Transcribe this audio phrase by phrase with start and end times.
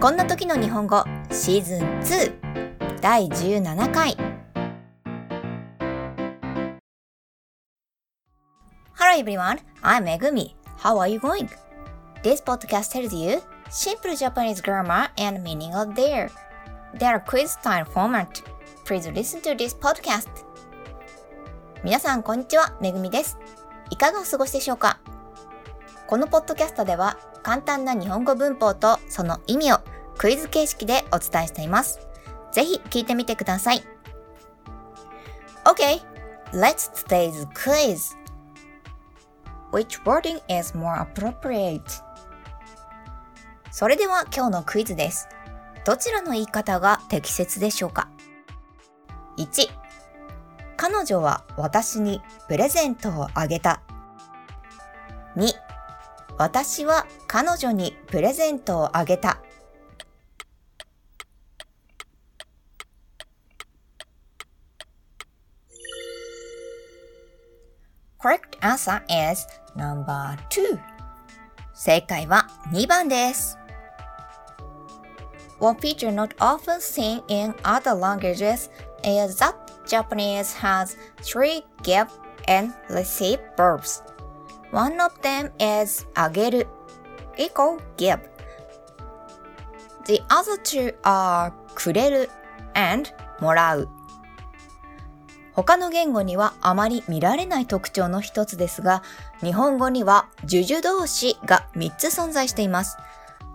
[0.00, 4.16] こんな時の日本語シーズン2第17回
[8.94, 10.54] Hello everyone, I'm Megumi.
[10.78, 11.48] How are you going?
[12.22, 16.30] This podcast tells you simple Japanese grammar and meaning of there.
[16.96, 18.40] There are quiz style format.
[18.84, 20.28] Please listen to this podcast.
[21.82, 23.36] 皆さんこんにちは、めぐみです。
[23.90, 25.00] いかがお過ごしでしょうか
[26.06, 29.78] このポッドキャストでは簡単な日本語文法とその意味を
[30.16, 32.00] クイズ形式でお伝えしています。
[32.52, 33.82] ぜひ聞いてみてください。
[35.64, 36.00] Okay,
[36.52, 38.16] let's today's quiz.
[39.70, 41.82] Which wording is more appropriate?
[43.70, 45.28] それでは今日のクイズです。
[45.84, 48.08] どちらの言い方が適切でしょうか
[49.36, 49.68] ?1
[50.76, 53.82] 彼女は私にプレゼントをあげた。
[56.38, 59.42] 私は彼女にプレゼントをあげた。
[68.20, 69.46] Correct answer is
[69.76, 70.78] number two.
[71.74, 73.58] 正解は2番です。
[75.60, 78.70] One feature not often seen in other languages
[79.02, 79.54] is that
[79.86, 82.06] Japanese has three give
[82.46, 84.02] and receive verbs.
[84.72, 85.52] One of them
[85.82, 86.66] is あげる
[87.36, 88.20] equal give.
[90.04, 92.30] The other two are くれる
[92.74, 93.88] and もらう。
[95.52, 99.02] 他の言語にはあまり見られない特徴の一つですが、
[99.42, 102.96] 日本語には受々動詞が3つ存在しています。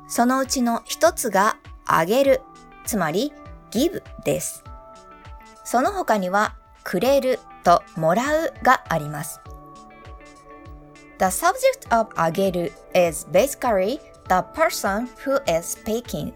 [0.08, 2.42] そのうちの一つがあげる、
[2.86, 3.34] つまり
[3.72, 4.64] give です。
[5.64, 9.40] その他にはくれるともらうがあります。
[11.20, 16.34] The subject of あげる is basically the person who is speaking.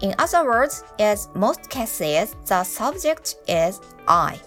[0.00, 4.40] In other words, in most cases, the subject is I.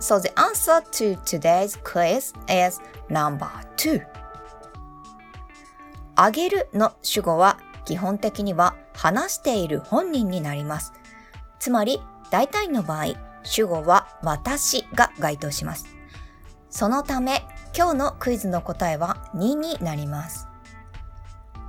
[0.00, 4.04] So the answer to today's quiz is number two.
[6.16, 10.92] あげるの主語は基本的には話している本人になります。
[11.60, 12.00] つまり
[12.30, 15.86] 大体の場合、主語は私が該当します。
[16.72, 17.46] そのため
[17.76, 20.48] 今日のクイズの答えは2になります。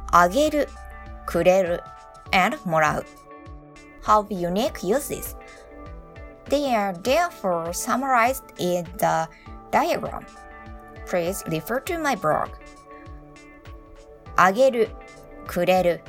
[0.09, 0.69] あげる、
[1.25, 1.84] くれる
[2.31, 3.06] and もらう。
[4.03, 5.36] Have unique uses.
[6.46, 9.30] They are therefore summarized in the
[9.72, 10.25] diagram.
[11.06, 12.50] Please refer to my blog.
[14.38, 14.90] あげる、
[15.47, 16.02] くれる、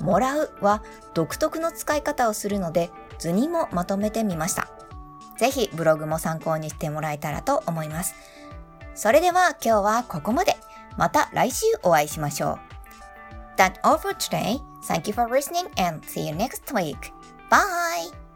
[0.00, 0.82] もらうは
[1.12, 4.68] 独特の使い方をするので図にもまとめてみました。
[5.36, 8.14] ぜひブログも参考にしてもらえたらと思います。
[8.98, 10.56] それでは今日はここまで。
[10.96, 12.58] また来週お会いしましょ
[13.56, 13.56] う。
[13.56, 14.60] That's all for today.
[14.82, 17.12] Thank you for listening and see you next week.
[17.48, 18.27] Bye!